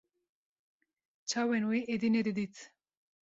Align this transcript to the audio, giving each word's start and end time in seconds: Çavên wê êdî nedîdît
Çavên 1.29 1.63
wê 1.69 1.79
êdî 1.93 2.09
nedîdît 2.15 2.55